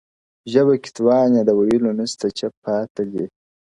[0.45, 3.25] o ژبه کي توان یې د ویلو نسته چپ پاته دی,